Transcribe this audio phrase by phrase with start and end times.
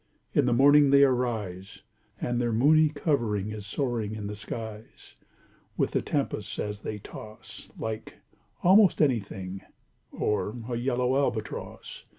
[0.33, 1.83] In the morning they arise,
[2.19, 5.15] And their moony covering Is soaring in the skies,
[5.77, 9.61] With the tempests as they toss, Like—almost any thing—
[10.11, 12.05] Or a yellow Albatross.